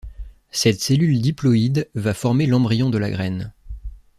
Cette 0.49 0.81
cellule 0.81 1.21
diploïde 1.21 1.87
va 1.93 2.15
former 2.15 2.47
l’embryon 2.47 2.89
de 2.89 2.97
la 2.97 3.11
graine. 3.11 3.53